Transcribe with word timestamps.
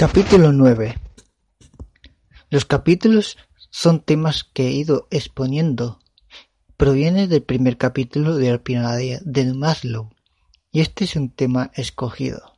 Capítulo 0.00 0.50
nueve 0.50 0.98
Los 2.48 2.64
capítulos 2.64 3.36
son 3.68 4.00
temas 4.00 4.44
que 4.44 4.68
he 4.68 4.70
ido 4.70 5.06
exponiendo. 5.10 6.00
Proviene 6.78 7.28
del 7.28 7.42
primer 7.42 7.76
capítulo 7.76 8.36
de 8.36 8.50
la 8.50 8.96
del 8.96 9.54
Maslow 9.54 10.08
y 10.72 10.80
este 10.80 11.04
es 11.04 11.16
un 11.16 11.28
tema 11.28 11.70
escogido. 11.74 12.54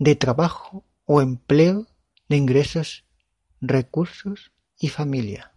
De 0.00 0.16
trabajo 0.16 0.84
o 1.04 1.22
empleo, 1.22 1.86
de 2.28 2.38
ingresos, 2.38 3.04
recursos 3.60 4.50
y 4.76 4.88
familia. 4.88 5.52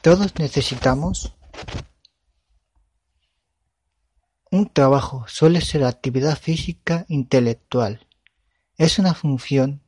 Todos 0.00 0.38
necesitamos 0.38 1.34
un 4.52 4.72
trabajo 4.72 5.24
suele 5.26 5.60
ser 5.60 5.82
actividad 5.82 6.38
física 6.38 7.04
intelectual 7.08 8.06
es 8.78 9.00
una 9.00 9.12
función, 9.12 9.82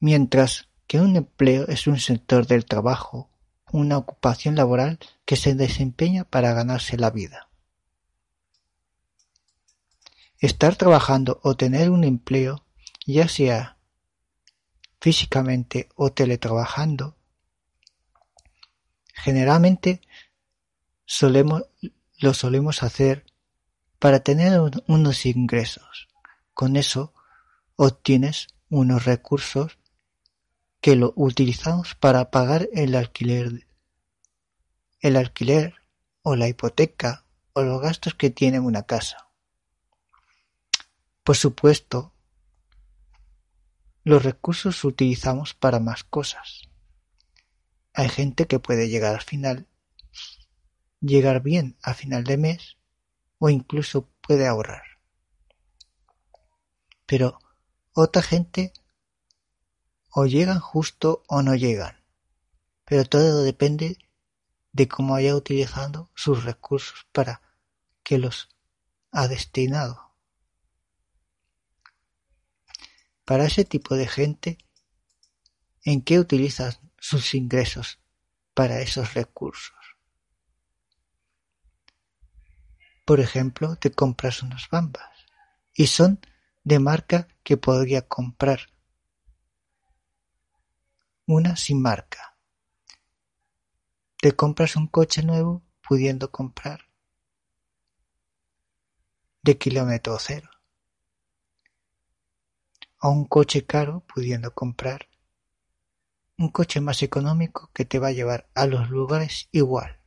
mientras 0.00 0.68
que 0.88 1.00
un 1.00 1.14
empleo 1.14 1.68
es 1.68 1.86
un 1.86 2.00
sector 2.00 2.48
del 2.48 2.64
trabajo, 2.64 3.30
una 3.70 3.96
ocupación 3.96 4.56
laboral 4.56 4.98
que 5.24 5.36
se 5.36 5.54
desempeña 5.54 6.24
para 6.24 6.52
ganarse 6.52 6.98
la 6.98 7.10
vida. 7.10 7.48
Estar 10.38 10.74
trabajando 10.74 11.40
o 11.44 11.56
tener 11.56 11.90
un 11.90 12.02
empleo, 12.02 12.66
ya 13.06 13.28
sea 13.28 13.78
físicamente 15.00 15.88
o 15.94 16.12
teletrabajando, 16.12 17.16
generalmente 19.14 20.02
lo 22.18 22.34
solemos 22.34 22.82
hacer 22.82 23.26
para 24.00 24.20
tener 24.20 24.60
unos 24.88 25.24
ingresos. 25.24 26.11
Con 26.54 26.76
eso 26.76 27.14
obtienes 27.76 28.48
unos 28.68 29.04
recursos 29.04 29.78
que 30.80 30.96
lo 30.96 31.12
utilizamos 31.16 31.94
para 31.94 32.30
pagar 32.30 32.68
el 32.72 32.94
alquiler, 32.94 33.66
el 35.00 35.16
alquiler 35.16 35.74
o 36.22 36.36
la 36.36 36.48
hipoteca 36.48 37.24
o 37.54 37.62
los 37.62 37.80
gastos 37.80 38.14
que 38.14 38.30
tiene 38.30 38.60
una 38.60 38.82
casa. 38.82 39.28
Por 41.22 41.36
supuesto, 41.36 42.12
los 44.04 44.24
recursos 44.24 44.84
utilizamos 44.84 45.54
para 45.54 45.78
más 45.78 46.02
cosas. 46.04 46.62
Hay 47.94 48.08
gente 48.08 48.46
que 48.46 48.58
puede 48.58 48.88
llegar 48.88 49.14
al 49.14 49.22
final, 49.22 49.68
llegar 51.00 51.42
bien 51.42 51.76
a 51.82 51.94
final 51.94 52.24
de 52.24 52.36
mes 52.36 52.78
o 53.38 53.48
incluso 53.48 54.08
puede 54.20 54.46
ahorrar 54.46 54.91
pero 57.12 57.38
otra 57.92 58.22
gente 58.22 58.72
o 60.08 60.24
llegan 60.24 60.60
justo 60.60 61.24
o 61.28 61.42
no 61.42 61.54
llegan. 61.54 62.02
Pero 62.86 63.04
todo 63.04 63.42
depende 63.42 63.98
de 64.72 64.88
cómo 64.88 65.14
haya 65.14 65.36
utilizado 65.36 66.08
sus 66.14 66.44
recursos 66.44 67.06
para 67.12 67.42
que 68.02 68.16
los 68.16 68.48
ha 69.10 69.28
destinado. 69.28 70.14
Para 73.26 73.44
ese 73.44 73.66
tipo 73.66 73.94
de 73.94 74.08
gente, 74.08 74.56
¿en 75.84 76.00
qué 76.00 76.18
utilizan 76.18 76.72
sus 76.98 77.34
ingresos 77.34 77.98
para 78.54 78.80
esos 78.80 79.12
recursos? 79.12 79.76
Por 83.04 83.20
ejemplo, 83.20 83.76
te 83.76 83.92
compras 83.92 84.42
unas 84.42 84.70
bambas 84.70 85.10
y 85.74 85.88
son 85.88 86.18
de 86.64 86.78
marca 86.78 87.28
que 87.42 87.56
podría 87.56 88.02
comprar 88.08 88.68
una 91.26 91.56
sin 91.56 91.80
marca. 91.80 92.36
Te 94.20 94.32
compras 94.32 94.76
un 94.76 94.86
coche 94.86 95.22
nuevo 95.22 95.62
pudiendo 95.86 96.30
comprar 96.30 96.88
de 99.42 99.58
kilómetro 99.58 100.16
cero. 100.20 100.48
O 103.00 103.10
un 103.10 103.24
coche 103.24 103.66
caro 103.66 104.04
pudiendo 104.06 104.54
comprar 104.54 105.08
un 106.38 106.50
coche 106.50 106.80
más 106.80 107.02
económico 107.02 107.70
que 107.72 107.84
te 107.84 107.98
va 107.98 108.08
a 108.08 108.12
llevar 108.12 108.48
a 108.54 108.66
los 108.66 108.90
lugares 108.90 109.48
igual. 109.50 110.00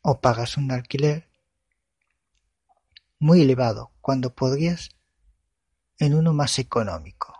O 0.00 0.20
pagas 0.20 0.56
un 0.56 0.70
alquiler 0.72 1.27
muy 3.18 3.42
elevado 3.42 3.92
cuando 4.00 4.34
podrías 4.34 4.90
en 5.98 6.14
uno 6.14 6.32
más 6.32 6.58
económico. 6.58 7.34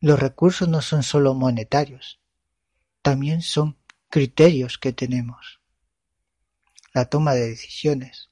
Los 0.00 0.18
recursos 0.18 0.68
no 0.68 0.82
son 0.82 1.02
solo 1.02 1.34
monetarios, 1.34 2.20
también 3.02 3.42
son 3.42 3.78
criterios 4.08 4.78
que 4.78 4.92
tenemos. 4.92 5.60
La 6.92 7.06
toma 7.06 7.34
de 7.34 7.48
decisiones, 7.48 8.30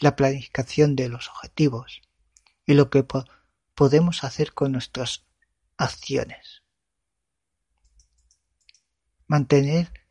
la 0.00 0.16
planificación 0.16 0.96
de 0.96 1.08
los 1.08 1.28
objetivos 1.28 2.02
y 2.66 2.74
lo 2.74 2.90
que 2.90 3.06
podemos 3.74 4.24
hacer 4.24 4.52
con 4.52 4.72
nuestras 4.72 5.26
acciones. 5.76 6.62
Mantener 9.26 10.05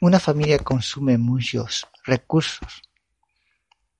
una 0.00 0.20
familia 0.20 0.58
consume 0.58 1.18
muchos 1.18 1.86
recursos. 2.04 2.82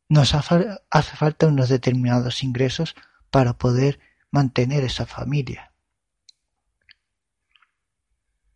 Nos 0.09 0.35
hace 0.35 1.17
falta 1.17 1.47
unos 1.47 1.69
determinados 1.69 2.43
ingresos 2.43 2.95
para 3.31 3.55
poder 3.55 3.99
mantener 4.31 4.85
esa 4.85 5.07
familia. 5.07 5.73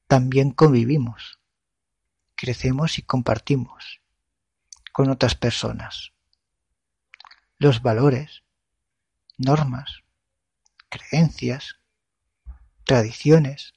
También 0.07 0.51
convivimos, 0.51 1.39
crecemos 2.35 2.99
y 2.99 3.03
compartimos 3.03 4.01
con 4.93 5.09
otras 5.09 5.35
personas. 5.35 6.13
Los 7.59 7.83
valores, 7.83 8.43
normas, 9.39 10.03
creencias, 10.89 11.77
tradiciones, 12.85 13.75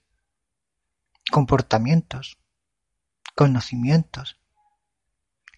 comportamientos, 1.32 2.38
conocimientos, 3.36 4.40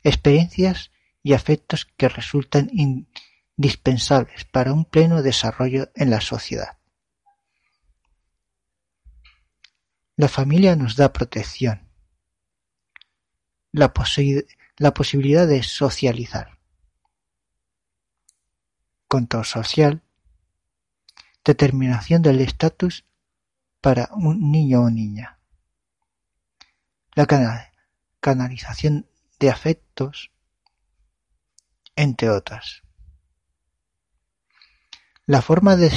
experiencias 0.03 0.91
y 1.23 1.33
afectos 1.33 1.85
que 1.97 2.09
resultan 2.09 2.69
indispensables 3.57 4.45
para 4.45 4.73
un 4.73 4.85
pleno 4.85 5.21
desarrollo 5.21 5.91
en 5.95 6.09
la 6.09 6.21
sociedad. 6.21 6.77
La 10.15 10.29
familia 10.29 10.75
nos 10.75 10.95
da 10.95 11.11
protección, 11.11 11.89
la, 13.71 13.93
posibilidad 13.93 15.47
de 15.47 15.63
socializar, 15.63 16.57
control 19.07 19.45
social, 19.45 20.03
determinación 21.43 22.21
del 22.21 22.39
estatus 22.39 23.05
para 23.81 24.09
un 24.13 24.51
niño 24.51 24.83
o 24.83 24.89
niña 24.89 25.34
la 27.15 27.71
canalización 28.19 29.07
de 29.39 29.49
afectos, 29.49 30.31
entre 31.95 32.29
otras. 32.29 32.83
La 35.25 35.41
forma 35.41 35.75
de 35.75 35.89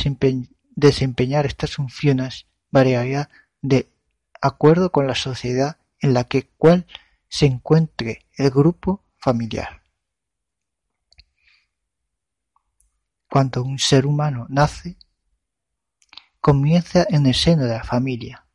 desempeñar 0.76 1.44
estas 1.44 1.74
funciones 1.74 2.46
variará 2.70 3.28
de 3.60 3.90
acuerdo 4.40 4.90
con 4.90 5.06
la 5.06 5.14
sociedad 5.14 5.78
en 6.00 6.14
la 6.14 6.24
que 6.24 6.48
cual 6.48 6.86
se 7.28 7.46
encuentre 7.46 8.26
el 8.36 8.50
grupo 8.50 9.04
familiar. 9.18 9.82
Cuando 13.28 13.62
un 13.62 13.78
ser 13.78 14.06
humano 14.06 14.46
nace, 14.48 14.96
comienza 16.40 17.04
en 17.10 17.26
el 17.26 17.34
seno 17.34 17.64
de 17.64 17.74
la 17.74 17.84
familia, 17.84 18.46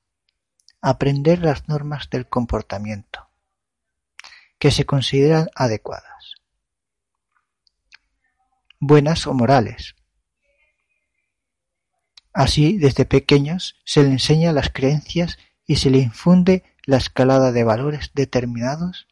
aprender 0.83 1.39
las 1.39 1.69
normas 1.69 2.09
del 2.09 2.27
comportamiento 2.27 3.29
que 4.59 4.69
se 4.69 4.85
consideran 4.85 5.49
adecuadas, 5.55 6.35
buenas 8.81 9.25
o 9.25 9.33
morales. 9.33 9.95
Así, 12.33 12.77
desde 12.77 13.05
pequeños 13.05 13.79
se 13.85 14.03
le 14.03 14.09
enseña 14.09 14.51
las 14.51 14.71
creencias 14.71 15.37
y 15.65 15.77
se 15.77 15.89
le 15.89 15.99
infunde 15.99 16.63
la 16.85 16.97
escalada 16.97 17.53
de 17.53 17.63
valores 17.63 18.11
determinados 18.13 19.07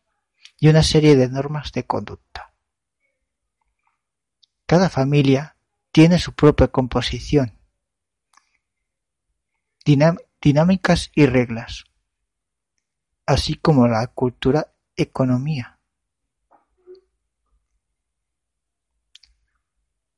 y 0.59 0.67
una 0.67 0.83
serie 0.83 1.15
de 1.15 1.29
normas 1.29 1.71
de 1.71 1.85
conducta. 1.85 2.53
Cada 4.65 4.89
familia 4.89 5.55
tiene 5.93 6.19
su 6.19 6.33
propia 6.33 6.67
composición, 6.67 7.57
dinámicas 10.41 11.11
y 11.15 11.25
reglas. 11.25 11.85
así 13.25 13.55
como 13.55 13.87
la 13.87 14.07
cultura 14.07 14.73
economía. 14.95 15.79